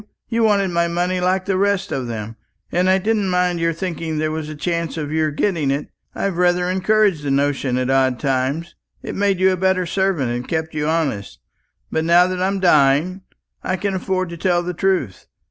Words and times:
You 0.29 0.41
wanted 0.41 0.69
my 0.71 0.87
money 0.87 1.19
like 1.19 1.45
the 1.45 1.59
rest 1.59 1.91
of 1.91 2.07
them, 2.07 2.35
and 2.71 2.89
I 2.89 2.97
didn't 2.97 3.29
mind 3.29 3.59
your 3.59 3.71
thinking 3.71 4.17
there 4.17 4.31
was 4.31 4.49
a 4.49 4.55
chance 4.55 4.97
of 4.97 5.11
your 5.11 5.29
getting 5.29 5.69
it. 5.69 5.89
I've 6.15 6.37
rather 6.37 6.71
encouraged 6.71 7.21
the 7.21 7.29
notion 7.29 7.77
at 7.77 7.91
odd 7.91 8.19
times. 8.19 8.73
It 9.03 9.13
made 9.13 9.39
you 9.39 9.51
a 9.51 9.57
better 9.57 9.85
servant, 9.85 10.31
and 10.31 10.47
kept 10.47 10.73
you 10.73 10.87
honest. 10.87 11.37
But 11.91 12.03
now 12.03 12.25
that 12.25 12.41
I'm 12.41 12.59
dying, 12.59 13.21
I 13.63 13.75
can 13.75 13.93
afford 13.93 14.29
to 14.29 14.37
tell 14.37 14.63
the 14.63 14.73
truth. 14.73 15.27